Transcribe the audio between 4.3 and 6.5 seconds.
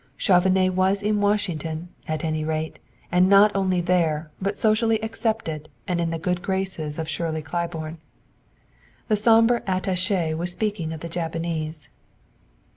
but socially accepted and in the good